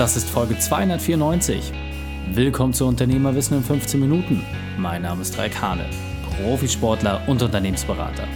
[0.00, 1.74] Das ist Folge 294.
[2.32, 4.42] Willkommen zu Unternehmerwissen in 15 Minuten.
[4.78, 5.84] Mein Name ist Raik Hane,
[6.38, 8.26] Profisportler und Unternehmensberater.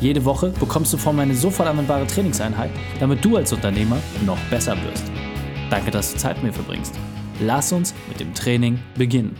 [0.00, 2.70] Jede Woche bekommst du von mir eine sofort anwendbare Trainingseinheit,
[3.00, 5.04] damit du als Unternehmer noch besser wirst.
[5.68, 6.94] Danke, dass du Zeit mit mir verbringst.
[7.38, 9.36] Lass uns mit dem Training beginnen.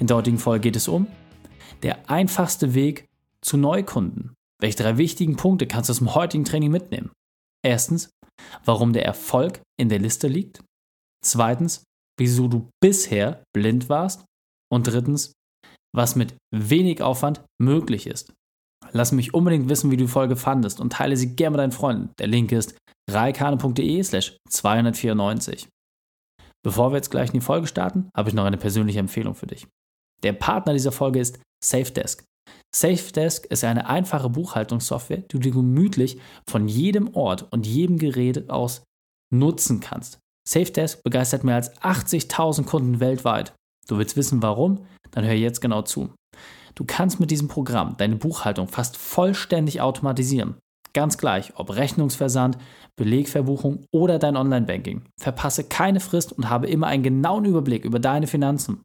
[0.00, 1.06] In der heutigen Folge geht es um
[1.82, 3.06] der einfachste Weg
[3.40, 4.34] zu Neukunden.
[4.60, 7.10] Welche drei wichtigen Punkte kannst du aus dem heutigen Training mitnehmen?
[7.64, 8.10] Erstens,
[8.66, 10.60] warum der Erfolg in der Liste liegt.
[11.24, 11.84] Zweitens,
[12.18, 14.24] wieso du bisher blind warst.
[14.72, 15.32] Und drittens,
[15.94, 18.32] was mit wenig Aufwand möglich ist.
[18.92, 21.72] Lass mich unbedingt wissen, wie du die Folge fandest und teile sie gerne mit deinen
[21.72, 22.10] Freunden.
[22.18, 22.76] Der Link ist
[23.10, 25.68] reikane.de slash 294.
[26.64, 29.46] Bevor wir jetzt gleich in die Folge starten, habe ich noch eine persönliche Empfehlung für
[29.46, 29.66] dich.
[30.22, 32.24] Der Partner dieser Folge ist SafeDesk.
[32.74, 38.84] SafeDesk ist eine einfache Buchhaltungssoftware, die du gemütlich von jedem Ort und jedem Gerät aus
[39.32, 40.18] nutzen kannst.
[40.50, 43.54] SafeDesk begeistert mehr als 80.000 Kunden weltweit.
[43.86, 44.80] Du willst wissen, warum?
[45.12, 46.10] Dann hör jetzt genau zu.
[46.74, 50.56] Du kannst mit diesem Programm deine Buchhaltung fast vollständig automatisieren.
[50.92, 52.58] Ganz gleich, ob Rechnungsversand,
[52.96, 55.02] Belegverbuchung oder dein Online-Banking.
[55.20, 58.82] Verpasse keine Frist und habe immer einen genauen Überblick über deine Finanzen.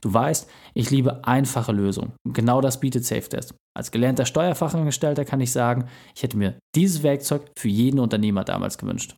[0.00, 2.12] Du weißt, ich liebe einfache Lösungen.
[2.24, 3.54] Und genau das bietet SafeDesk.
[3.76, 8.78] Als gelernter Steuerfachangestellter kann ich sagen, ich hätte mir dieses Werkzeug für jeden Unternehmer damals
[8.78, 9.16] gewünscht.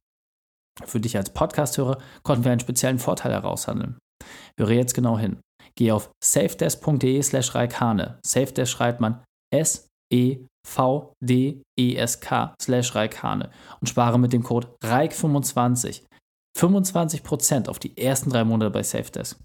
[0.84, 3.98] Für dich als Podcast-Hörer konnten wir einen speziellen Vorteil heraushandeln.
[4.58, 5.40] Höre jetzt genau hin.
[5.76, 8.18] Geh auf safedesk.de slash reikane.
[8.24, 9.22] Safedesk schreibt man
[9.54, 10.44] S-E-V-D-E-S-K
[12.60, 16.02] slash reikane und spare mit dem Code REIK25
[16.58, 19.38] 25% auf die ersten drei Monate bei Safedesk.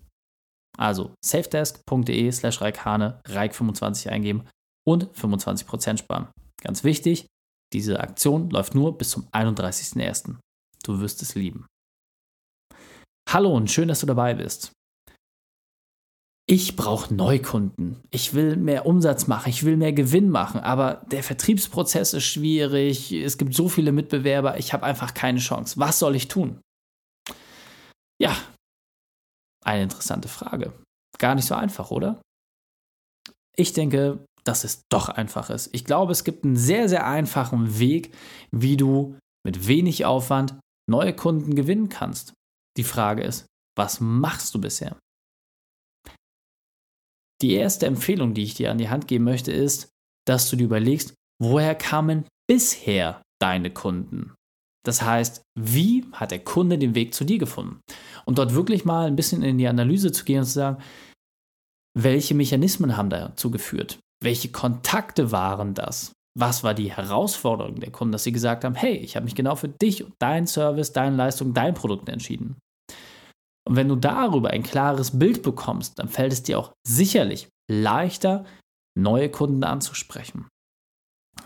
[0.77, 4.47] Also safedesk.de slash reikane, reik25 eingeben
[4.87, 6.29] und 25% sparen.
[6.61, 7.27] Ganz wichtig,
[7.73, 10.37] diese Aktion läuft nur bis zum 31.01.
[10.85, 11.65] Du wirst es lieben.
[13.29, 14.73] Hallo und schön, dass du dabei bist.
[16.45, 18.03] Ich brauche Neukunden.
[18.11, 19.49] Ich will mehr Umsatz machen.
[19.49, 20.59] Ich will mehr Gewinn machen.
[20.59, 23.13] Aber der Vertriebsprozess ist schwierig.
[23.13, 24.57] Es gibt so viele Mitbewerber.
[24.57, 25.79] Ich habe einfach keine Chance.
[25.79, 26.59] Was soll ich tun?
[28.21, 28.35] Ja,
[29.63, 30.73] eine interessante Frage.
[31.17, 32.21] Gar nicht so einfach, oder?
[33.55, 35.73] Ich denke, dass es doch einfach ist.
[35.73, 38.13] Ich glaube, es gibt einen sehr, sehr einfachen Weg,
[38.51, 42.33] wie du mit wenig Aufwand neue Kunden gewinnen kannst.
[42.77, 43.45] Die Frage ist,
[43.77, 44.97] was machst du bisher?
[47.41, 49.89] Die erste Empfehlung, die ich dir an die Hand geben möchte, ist,
[50.25, 54.33] dass du dir überlegst, woher kamen bisher deine Kunden?
[54.85, 57.79] Das heißt, wie hat der Kunde den Weg zu dir gefunden?
[58.25, 60.83] Und dort wirklich mal ein bisschen in die Analyse zu gehen und zu sagen,
[61.97, 63.99] welche Mechanismen haben dazu geführt?
[64.21, 66.13] Welche Kontakte waren das?
[66.37, 69.55] Was war die Herausforderung der Kunden, dass sie gesagt haben, hey, ich habe mich genau
[69.55, 72.57] für dich, dein Service, deine Leistung, dein Produkt entschieden.
[73.67, 78.45] Und wenn du darüber ein klares Bild bekommst, dann fällt es dir auch sicherlich leichter,
[78.97, 80.47] neue Kunden anzusprechen.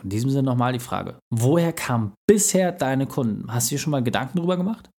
[0.04, 3.52] In diesem Sinne nochmal die Frage, woher kamen bisher deine Kunden?
[3.52, 4.90] Hast du dir schon mal Gedanken darüber gemacht?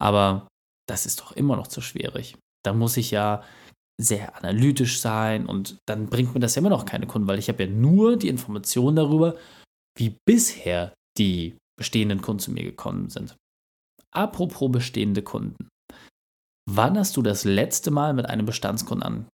[0.00, 0.46] Aber
[0.88, 2.36] das ist doch immer noch zu schwierig.
[2.64, 3.42] Da muss ich ja
[4.00, 7.48] sehr analytisch sein und dann bringt mir das ja immer noch keine Kunden, weil ich
[7.48, 9.36] habe ja nur die Information darüber,
[9.96, 13.36] wie bisher die bestehenden Kunden zu mir gekommen sind.
[14.12, 15.68] Apropos bestehende Kunden.
[16.68, 19.28] Wann hast du das letzte Mal mit einem Bestandskunden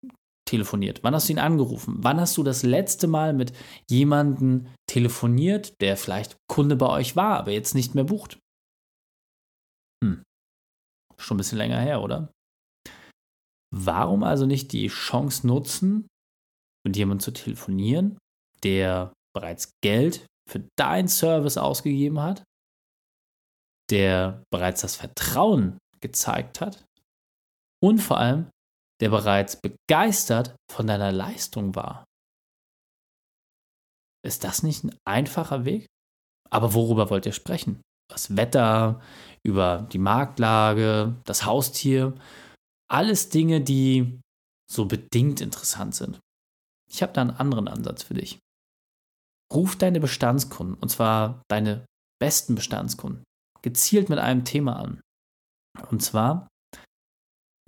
[0.48, 1.02] telefoniert?
[1.02, 1.96] Wann hast du ihn angerufen?
[1.98, 3.52] Wann hast du das letzte Mal mit
[3.90, 8.38] jemandem telefoniert, der vielleicht Kunde bei euch war, aber jetzt nicht mehr bucht?
[10.04, 10.22] Hm.
[11.16, 12.32] Schon ein bisschen länger her, oder?
[13.74, 16.06] Warum also nicht die Chance nutzen,
[16.84, 18.18] mit jemandem zu telefonieren,
[18.62, 22.42] der bereits Geld für deinen Service ausgegeben hat,
[23.90, 26.84] der bereits das Vertrauen gezeigt hat
[27.82, 28.50] und vor allem,
[29.00, 32.04] der bereits begeistert von deiner Leistung war.
[34.24, 35.86] Ist das nicht ein einfacher Weg?
[36.50, 37.80] Aber worüber wollt ihr sprechen?
[38.10, 39.00] Das Wetter,
[39.42, 42.14] über die Marktlage, das Haustier
[42.92, 44.20] alles Dinge, die
[44.70, 46.20] so bedingt interessant sind.
[46.90, 48.38] Ich habe da einen anderen Ansatz für dich.
[49.52, 51.86] Ruf deine Bestandskunden, und zwar deine
[52.20, 53.24] besten Bestandskunden,
[53.62, 55.00] gezielt mit einem Thema an.
[55.90, 56.48] Und zwar,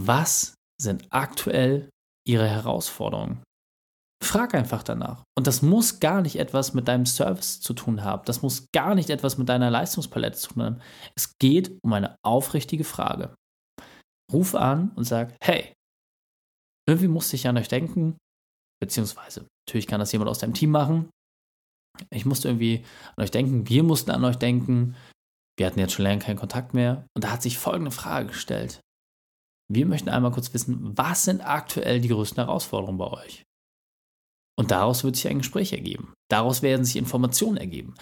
[0.00, 1.88] was sind aktuell
[2.26, 3.42] ihre Herausforderungen?
[4.22, 5.22] Frag einfach danach.
[5.36, 8.24] Und das muss gar nicht etwas mit deinem Service zu tun haben.
[8.24, 10.80] Das muss gar nicht etwas mit deiner Leistungspalette zu tun haben.
[11.14, 13.34] Es geht um eine aufrichtige Frage
[14.34, 15.72] ruf an und sag, hey,
[16.86, 18.18] irgendwie musste ich an euch denken,
[18.80, 21.08] beziehungsweise natürlich kann das jemand aus deinem Team machen.
[22.10, 22.84] Ich musste irgendwie
[23.16, 24.96] an euch denken, wir mussten an euch denken.
[25.58, 28.80] wir hatten jetzt schon länger keinen Kontakt mehr und da hat sich folgende Frage gestellt.
[29.72, 33.44] Wir möchten einmal kurz wissen, was sind aktuell die größten Herausforderungen bei euch?
[34.58, 36.12] Und daraus wird sich ein Gespräch ergeben.
[36.30, 37.94] Daraus werden sich Informationen ergeben.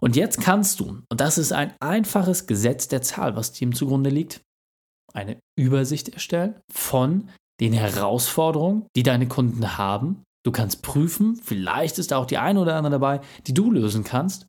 [0.00, 4.10] Und jetzt kannst du, und das ist ein einfaches Gesetz der Zahl, was dem zugrunde
[4.10, 4.42] liegt,
[5.14, 7.28] eine Übersicht erstellen von
[7.60, 10.22] den Herausforderungen, die deine Kunden haben.
[10.44, 14.04] Du kannst prüfen, vielleicht ist da auch die eine oder andere dabei, die du lösen
[14.04, 14.46] kannst.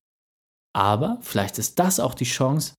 [0.75, 2.73] Aber vielleicht ist das auch die Chance,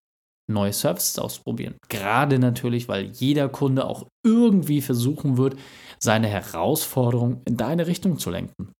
[0.51, 1.77] neue Services auszuprobieren.
[1.89, 5.57] Gerade natürlich, weil jeder Kunde auch irgendwie versuchen wird,
[5.99, 8.73] seine Herausforderung in deine Richtung zu lenken.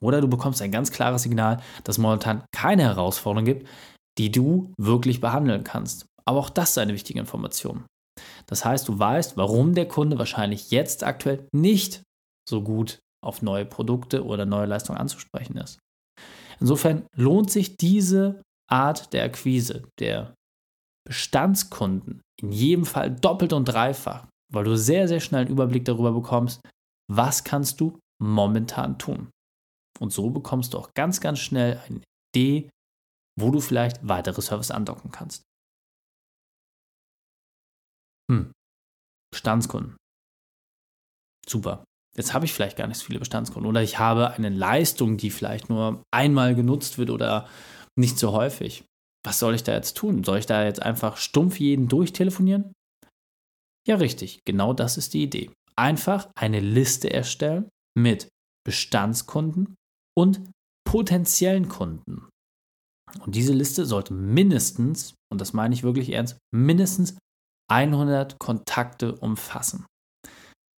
[0.00, 3.66] Oder du bekommst ein ganz klares Signal, dass es momentan keine Herausforderung gibt,
[4.18, 6.06] die du wirklich behandeln kannst.
[6.24, 7.84] Aber auch das ist eine wichtige Information.
[8.46, 12.02] Das heißt, du weißt, warum der Kunde wahrscheinlich jetzt aktuell nicht
[12.48, 15.78] so gut auf neue Produkte oder neue Leistungen anzusprechen ist.
[16.60, 20.34] Insofern lohnt sich diese Art der Akquise, der
[21.06, 26.12] Bestandskunden in jedem Fall doppelt und dreifach, weil du sehr, sehr schnell einen Überblick darüber
[26.12, 26.60] bekommst,
[27.10, 29.30] was kannst du momentan tun.
[30.00, 32.00] Und so bekommst du auch ganz, ganz schnell eine
[32.34, 32.68] Idee,
[33.38, 35.42] wo du vielleicht weitere Services andocken kannst.
[38.30, 38.52] Hm.
[39.32, 39.96] Bestandskunden.
[41.48, 41.84] Super.
[42.16, 45.30] Jetzt habe ich vielleicht gar nicht so viele Bestandskunden oder ich habe eine Leistung, die
[45.30, 47.48] vielleicht nur einmal genutzt wird oder
[47.98, 48.84] nicht so häufig.
[49.24, 50.24] Was soll ich da jetzt tun?
[50.24, 52.72] Soll ich da jetzt einfach stumpf jeden durchtelefonieren?
[53.86, 54.40] Ja, richtig.
[54.46, 55.50] Genau das ist die Idee.
[55.76, 58.28] Einfach eine Liste erstellen mit
[58.64, 59.74] Bestandskunden
[60.16, 60.50] und
[60.84, 62.28] potenziellen Kunden.
[63.20, 67.16] Und diese Liste sollte mindestens, und das meine ich wirklich ernst, mindestens
[67.68, 69.86] 100 Kontakte umfassen.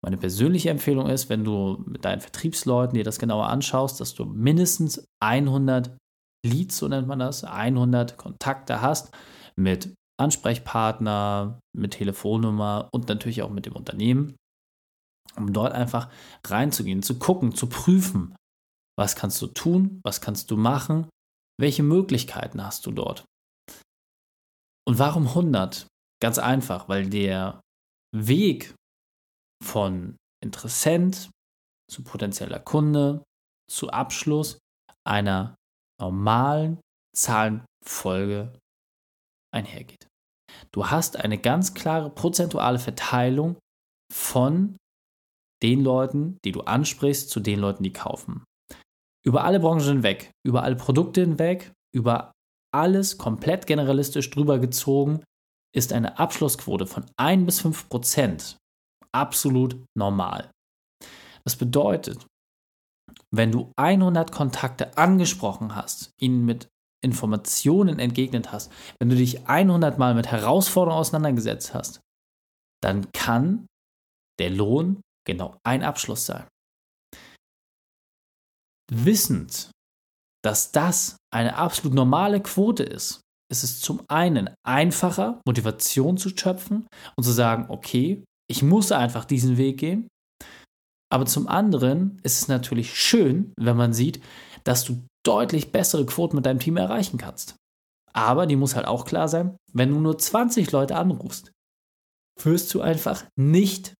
[0.04, 4.26] Meine persönliche Empfehlung ist, wenn du mit deinen Vertriebsleuten dir das genauer anschaust, dass du
[4.26, 5.98] mindestens 100
[6.46, 9.12] Leads, so nennt man das, 100 Kontakte hast
[9.56, 14.36] mit Ansprechpartner, mit Telefonnummer und natürlich auch mit dem Unternehmen,
[15.36, 16.10] um dort einfach
[16.46, 18.36] reinzugehen, zu gucken, zu prüfen,
[18.98, 21.10] was kannst du tun, was kannst du machen,
[21.60, 23.26] welche Möglichkeiten hast du dort.
[24.88, 25.88] Und warum 100?
[26.22, 27.62] Ganz einfach, weil der
[28.16, 28.74] Weg
[29.64, 31.30] von Interessent
[31.92, 33.24] zu potenzieller Kunde
[33.70, 34.60] zu Abschluss
[35.06, 35.56] einer
[36.00, 36.80] normalen
[37.16, 38.58] Zahlenfolge
[39.54, 40.08] einhergeht.
[40.72, 43.58] Du hast eine ganz klare prozentuale Verteilung
[44.14, 44.78] von
[45.64, 48.44] den Leuten, die du ansprichst, zu den Leuten, die kaufen.
[49.26, 52.32] Über alle Branchen hinweg, über alle Produkte hinweg, über
[52.74, 55.24] alles komplett generalistisch drüber gezogen,
[55.78, 58.58] ist eine Abschlussquote von 1 bis 5 Prozent
[59.14, 60.52] absolut normal.
[61.44, 62.26] Das bedeutet,
[63.34, 66.68] wenn du 100 Kontakte angesprochen hast, ihnen mit
[67.04, 72.02] Informationen entgegnet hast, wenn du dich 100 Mal mit Herausforderungen auseinandergesetzt hast,
[72.82, 73.68] dann kann
[74.40, 76.48] der Lohn genau ein Abschluss sein.
[78.92, 79.72] Wissend,
[80.44, 83.22] dass das eine absolut normale Quote ist,
[83.52, 89.26] ist es zum einen einfacher, Motivation zu schöpfen und zu sagen, okay, ich muss einfach
[89.26, 90.08] diesen Weg gehen.
[91.10, 94.22] Aber zum anderen ist es natürlich schön, wenn man sieht,
[94.66, 97.56] dass du deutlich bessere Quoten mit deinem Team erreichen kannst.
[98.14, 101.52] Aber die muss halt auch klar sein, wenn du nur 20 Leute anrufst,
[102.42, 103.94] wirst du einfach nicht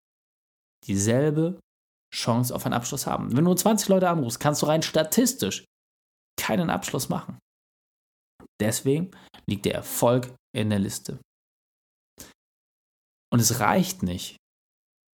[0.86, 1.60] dieselbe
[2.14, 3.30] Chance auf einen Abschluss haben.
[3.30, 5.66] Wenn du nur 20 Leute anrufst, kannst du rein statistisch
[6.40, 7.40] keinen Abschluss machen.
[8.60, 9.12] Deswegen
[9.48, 11.20] liegt der Erfolg in der Liste.
[13.32, 14.38] Und es reicht nicht,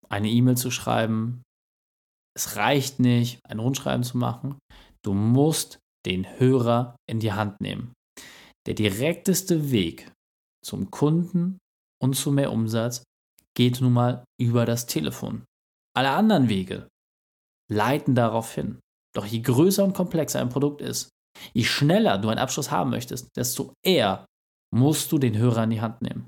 [0.10, 1.42] eine E-Mail zu schreiben.
[2.36, 4.58] Es reicht nicht, ein Rundschreiben zu machen.
[5.04, 7.94] Du musst den Hörer in die Hand nehmen.
[8.68, 10.12] Der direkteste Weg
[10.64, 11.58] zum Kunden
[12.02, 13.04] und zu mehr Umsatz
[13.56, 15.46] geht nun mal über das Telefon.
[15.96, 16.88] Alle anderen Wege
[17.72, 18.80] leiten darauf hin.
[19.16, 21.10] Doch je größer und komplexer ein Produkt ist,
[21.54, 24.26] je schneller du einen Abschluss haben möchtest, desto eher
[24.74, 26.28] musst du den Hörer in die Hand nehmen.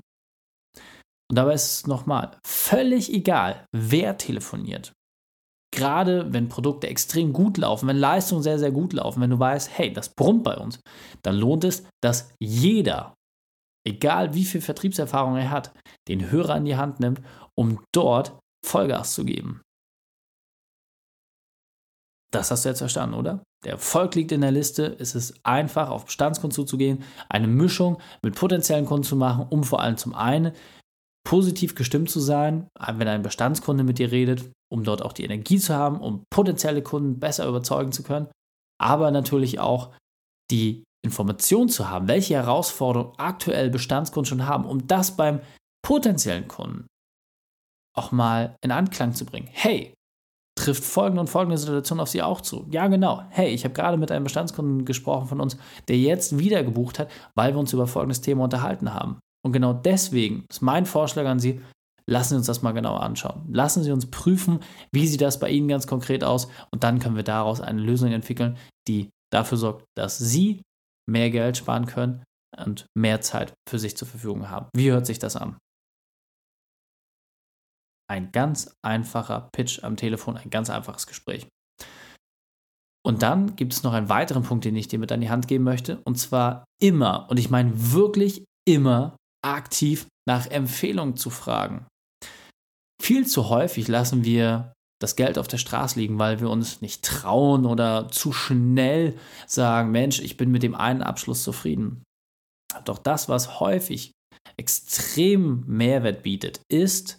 [1.30, 4.92] Und dabei ist es nochmal völlig egal, wer telefoniert.
[5.74, 9.76] Gerade wenn Produkte extrem gut laufen, wenn Leistungen sehr, sehr gut laufen, wenn du weißt,
[9.76, 10.78] hey, das brummt bei uns,
[11.22, 13.14] dann lohnt es, dass jeder,
[13.84, 15.72] egal wie viel Vertriebserfahrung er hat,
[16.06, 17.20] den Hörer in die Hand nimmt,
[17.58, 19.62] um dort Vollgas zu geben.
[22.32, 23.42] Das hast du jetzt verstanden, oder?
[23.64, 24.96] Der Erfolg liegt in der Liste.
[24.98, 29.80] Es ist einfach, auf Bestandskunden zuzugehen, eine Mischung mit potenziellen Kunden zu machen, um vor
[29.80, 30.52] allem zum einen
[31.26, 35.58] positiv gestimmt zu sein, wenn ein Bestandskunde mit dir redet, um dort auch die Energie
[35.58, 38.28] zu haben, um potenzielle Kunden besser überzeugen zu können,
[38.78, 39.92] aber natürlich auch
[40.50, 45.40] die Informationen zu haben, welche Herausforderungen aktuell Bestandskunden schon haben, um das beim
[45.82, 46.86] potenziellen Kunden
[47.96, 49.48] auch mal in Anklang zu bringen.
[49.50, 49.94] Hey,
[50.56, 52.66] trifft folgende und folgende Situation auf Sie auch zu.
[52.70, 53.22] Ja, genau.
[53.30, 55.56] Hey, ich habe gerade mit einem Bestandskunden gesprochen von uns,
[55.88, 59.18] der jetzt wieder gebucht hat, weil wir uns über folgendes Thema unterhalten haben.
[59.44, 61.60] Und genau deswegen ist mein Vorschlag an Sie,
[62.06, 63.42] lassen Sie uns das mal genauer anschauen.
[63.52, 64.60] Lassen Sie uns prüfen,
[64.92, 68.12] wie sieht das bei Ihnen ganz konkret aus und dann können wir daraus eine Lösung
[68.12, 68.56] entwickeln,
[68.88, 70.62] die dafür sorgt, dass Sie
[71.06, 72.22] mehr Geld sparen können
[72.56, 74.68] und mehr Zeit für sich zur Verfügung haben.
[74.74, 75.56] Wie hört sich das an?
[78.10, 81.46] Ein ganz einfacher Pitch am Telefon, ein ganz einfaches Gespräch.
[83.06, 85.46] Und dann gibt es noch einen weiteren Punkt, den ich dir mit an die Hand
[85.46, 86.00] geben möchte.
[86.04, 91.86] Und zwar immer, und ich meine wirklich immer, aktiv nach Empfehlungen zu fragen.
[93.02, 97.04] Viel zu häufig lassen wir das Geld auf der Straße liegen, weil wir uns nicht
[97.04, 102.02] trauen oder zu schnell sagen, Mensch, ich bin mit dem einen Abschluss zufrieden.
[102.86, 104.12] Doch das, was häufig
[104.56, 107.18] extrem Mehrwert bietet, ist,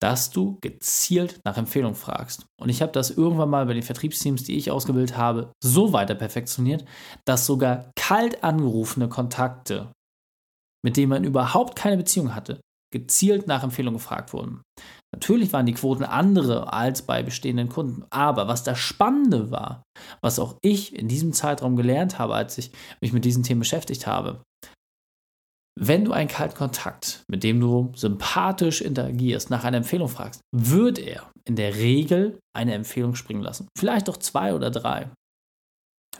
[0.00, 2.46] dass du gezielt nach Empfehlung fragst.
[2.60, 6.14] Und ich habe das irgendwann mal bei den Vertriebsteams, die ich ausgebildet habe, so weiter
[6.14, 6.84] perfektioniert,
[7.24, 9.92] dass sogar kalt angerufene Kontakte,
[10.84, 12.60] mit denen man überhaupt keine Beziehung hatte,
[12.92, 14.62] gezielt nach Empfehlung gefragt wurden.
[15.14, 19.82] Natürlich waren die Quoten andere als bei bestehenden Kunden, aber was das Spannende war,
[20.20, 24.06] was auch ich in diesem Zeitraum gelernt habe, als ich mich mit diesen Themen beschäftigt
[24.06, 24.42] habe,
[25.78, 30.98] wenn du einen kalten Kontakt, mit dem du sympathisch interagierst, nach einer Empfehlung fragst, wird
[30.98, 33.68] er in der Regel eine Empfehlung springen lassen.
[33.78, 35.10] Vielleicht auch zwei oder drei.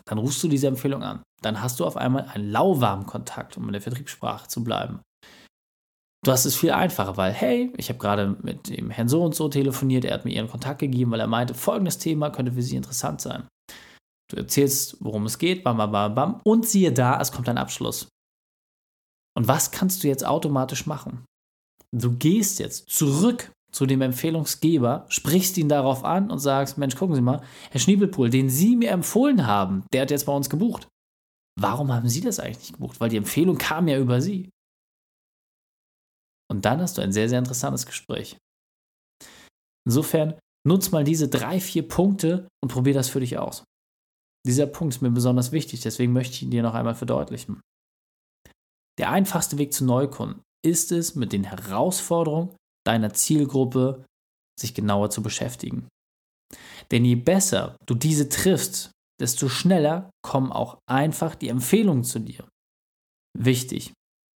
[0.05, 1.23] Dann rufst du diese Empfehlung an.
[1.43, 5.01] Dann hast du auf einmal einen lauwarmen Kontakt, um in der Vertriebssprache zu bleiben.
[6.25, 9.35] Du hast es viel einfacher, weil, hey, ich habe gerade mit dem Herrn so und
[9.35, 12.63] so telefoniert, er hat mir ihren Kontakt gegeben, weil er meinte, folgendes Thema könnte für
[12.63, 13.47] Sie interessant sein.
[14.29, 17.59] Du erzählst, worum es geht, bam, bam, bam, bam, und siehe da, es kommt ein
[17.59, 18.09] Abschluss.
[19.37, 21.25] Und was kannst du jetzt automatisch machen?
[21.95, 27.15] Du gehst jetzt zurück zu dem Empfehlungsgeber, sprichst ihn darauf an und sagst, Mensch, gucken
[27.15, 30.89] Sie mal, Herr Schniebelpool, den Sie mir empfohlen haben, der hat jetzt bei uns gebucht.
[31.61, 33.01] Warum haben Sie das eigentlich nicht gebucht?
[33.01, 34.51] Weil die Empfehlung kam ja über Sie.
[36.51, 38.39] Und dann hast du ein sehr, sehr interessantes Gespräch.
[39.87, 43.65] Insofern nutz mal diese drei, vier Punkte und probier das für dich aus.
[44.47, 47.61] Dieser Punkt ist mir besonders wichtig, deswegen möchte ich ihn dir noch einmal verdeutlichen.
[48.99, 52.55] Der einfachste Weg zu Neukunden ist es, mit den Herausforderungen
[52.87, 54.05] deiner Zielgruppe
[54.59, 55.89] sich genauer zu beschäftigen.
[56.91, 62.49] Denn je besser du diese triffst, desto schneller kommen auch einfach die Empfehlungen zu dir.
[63.39, 63.93] Wichtig,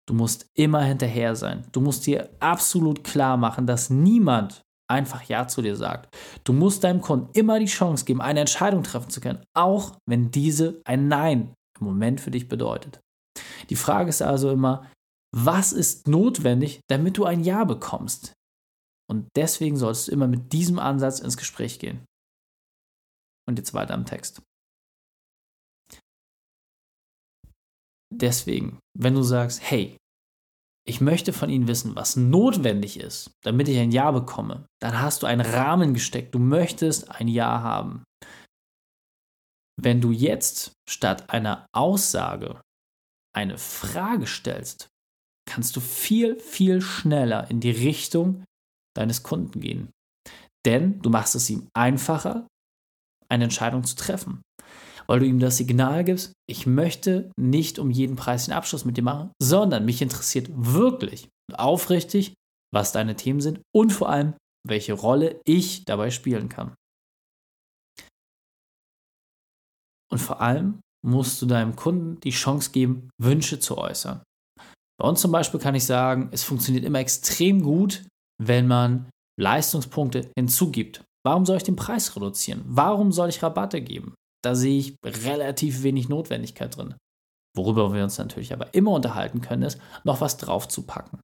[0.09, 1.67] Du musst immer hinterher sein.
[1.71, 6.11] Du musst dir absolut klar machen, dass niemand einfach Ja zu dir sagt.
[6.43, 10.31] Du musst deinem Kunden immer die Chance geben, eine Entscheidung treffen zu können, auch wenn
[10.31, 12.99] diese ein Nein im Moment für dich bedeutet.
[13.69, 14.91] Die Frage ist also immer,
[15.35, 18.33] was ist notwendig, damit du ein Ja bekommst?
[19.09, 22.05] Und deswegen solltest du immer mit diesem Ansatz ins Gespräch gehen.
[23.47, 24.41] Und jetzt weiter im Text.
[28.11, 29.97] Deswegen, wenn du sagst, hey,
[30.87, 35.21] ich möchte von Ihnen wissen, was notwendig ist, damit ich ein Ja bekomme, dann hast
[35.21, 36.33] du einen Rahmen gesteckt.
[36.33, 38.03] Du möchtest ein Ja haben.
[39.79, 42.61] Wenn du jetzt statt einer Aussage
[43.35, 44.89] eine Frage stellst,
[45.47, 48.43] kannst du viel, viel schneller in die Richtung
[48.95, 49.89] deines Kunden gehen.
[50.65, 52.47] Denn du machst es ihm einfacher,
[53.29, 54.41] eine Entscheidung zu treffen
[55.09, 58.95] weil du ihm das Signal gibst, ich möchte nicht um jeden Preis den Abschluss mit
[58.95, 62.35] dir machen, sondern mich interessiert wirklich und aufrichtig,
[62.71, 64.35] was deine Themen sind und vor allem,
[64.67, 66.75] welche Rolle ich dabei spielen kann.
[70.11, 74.21] Und vor allem musst du deinem Kunden die Chance geben, Wünsche zu äußern.
[74.99, 78.05] Bei uns zum Beispiel kann ich sagen, es funktioniert immer extrem gut,
[78.41, 81.03] wenn man Leistungspunkte hinzugibt.
[81.25, 82.63] Warum soll ich den Preis reduzieren?
[82.65, 84.13] Warum soll ich Rabatte geben?
[84.43, 86.95] Da sehe ich relativ wenig Notwendigkeit drin.
[87.55, 91.19] Worüber wir uns natürlich aber immer unterhalten können, ist, noch was drauf zu packen.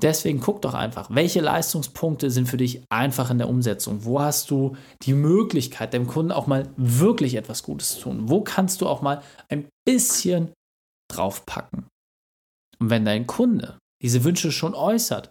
[0.00, 4.04] Deswegen guck doch einfach, welche Leistungspunkte sind für dich einfach in der Umsetzung?
[4.04, 8.28] Wo hast du die Möglichkeit, dem Kunden auch mal wirklich etwas Gutes zu tun?
[8.28, 10.52] Wo kannst du auch mal ein bisschen
[11.10, 11.88] draufpacken?
[12.78, 15.30] Und wenn dein Kunde diese Wünsche schon äußert,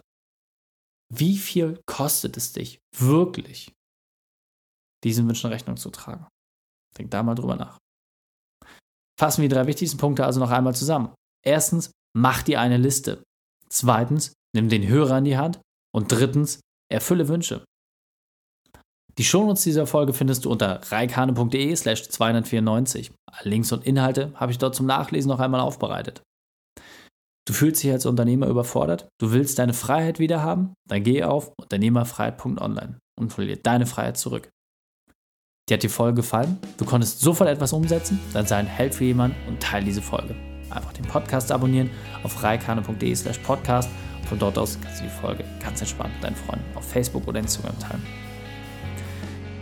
[1.10, 3.72] wie viel kostet es dich wirklich,
[5.02, 6.26] diesen Wünschen Rechnung zu tragen?
[6.98, 7.78] Denk da mal drüber nach.
[9.18, 11.14] Fassen wir die drei wichtigsten Punkte also noch einmal zusammen.
[11.42, 13.22] Erstens, mach dir eine Liste.
[13.70, 15.60] Zweitens, nimm den Hörer in die Hand.
[15.94, 16.60] Und drittens,
[16.92, 17.64] erfülle Wünsche.
[19.18, 23.10] Die Shownotes dieser Folge findest du unter reikane.de slash 294.
[23.42, 26.22] Links und Inhalte habe ich dort zum Nachlesen noch einmal aufbereitet.
[27.48, 29.08] Du fühlst dich als Unternehmer überfordert?
[29.18, 30.74] Du willst deine Freiheit wieder haben?
[30.86, 34.50] Dann geh auf unternehmerfreiheit.online und dir deine Freiheit zurück.
[35.68, 36.58] Dir hat die Folge gefallen?
[36.76, 38.20] Du konntest sofort etwas umsetzen?
[38.32, 40.36] Dann sei ein Held für jemanden und teile diese Folge.
[40.70, 41.90] Einfach den Podcast abonnieren
[42.22, 43.90] auf reikane.de slash podcast.
[44.28, 47.40] Von dort aus kannst du die Folge ganz entspannt mit deinen Freunden auf Facebook oder
[47.40, 48.02] Instagram teilen.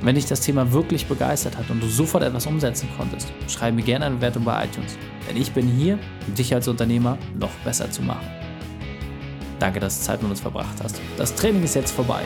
[0.01, 3.83] Wenn dich das Thema wirklich begeistert hat und du sofort etwas umsetzen konntest, schreibe mir
[3.83, 4.99] gerne eine Bewertung bei iTunes.
[5.29, 8.27] Denn ich bin hier, um dich als Unternehmer noch besser zu machen.
[9.59, 11.01] Danke, dass du Zeit mit uns verbracht hast.
[11.17, 12.23] Das Training ist jetzt vorbei.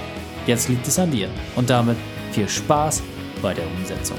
[0.47, 1.29] Jetzt liegt es an dir.
[1.55, 1.97] Und damit
[2.33, 3.03] viel Spaß
[3.41, 4.19] bei der Umsetzung.